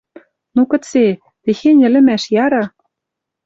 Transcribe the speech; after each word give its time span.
Ну, 0.55 0.61
кыце? 0.71 1.05
Техень 1.43 1.83
ӹлӹмӓш 1.87 2.23
яра? 2.45 2.63